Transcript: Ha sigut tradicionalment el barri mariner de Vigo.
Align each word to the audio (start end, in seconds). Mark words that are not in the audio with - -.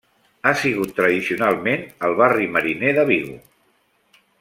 Ha 0.45 0.53
sigut 0.61 0.93
tradicionalment 1.01 1.85
el 2.09 2.17
barri 2.23 2.51
mariner 2.57 2.97
de 3.01 3.07
Vigo. 3.15 3.41